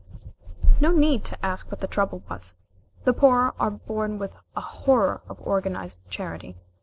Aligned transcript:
No 0.79 0.89
need 0.93 1.23
to 1.25 1.45
ask 1.45 1.69
what 1.69 1.79
the 1.79 1.87
trouble 1.87 2.23
was. 2.27 2.55
The 3.03 3.13
poor 3.13 3.53
are 3.59 3.69
born 3.69 4.17
with 4.17 4.31
a 4.55 4.61
horror 4.61 5.21
of 5.29 5.39
organized 5.45 5.99
charity. 6.09 6.55